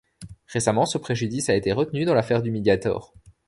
Récemment, 0.47 0.87
ce 0.87 0.97
préjudice 0.97 1.49
a 1.51 1.55
été 1.55 1.71
retenu 1.73 2.05
dans 2.05 2.15
l'affaire 2.15 2.41
du 2.41 2.49
Mediator. 2.49 3.13